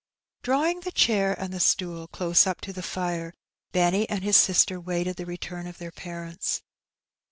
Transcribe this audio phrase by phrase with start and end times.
[0.41, 1.53] Drawing the chair and.
[1.53, 3.35] the stool close up to the fire,
[3.71, 6.63] Benny and his sister waited the return of their parents.